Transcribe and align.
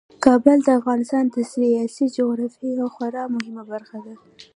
کابل 0.25 0.57
د 0.63 0.67
افغانستان 0.79 1.23
د 1.33 1.35
سیاسي 1.51 2.05
جغرافیې 2.17 2.69
یوه 2.77 2.87
خورا 2.95 3.23
مهمه 3.35 3.63
برخه 3.71 3.97
ده. 4.05 4.13